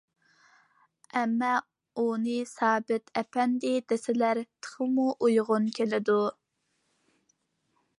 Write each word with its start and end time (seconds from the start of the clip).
—ئەمما 1.19 1.51
ئۇنى 2.03 2.39
سابىت 2.53 3.15
ئەپەندى 3.23 3.75
دېسىلە 3.93 4.33
تېخىمۇ 4.43 5.07
ئۇيغۇن 5.21 5.73
كېلىدۇ. 5.79 6.23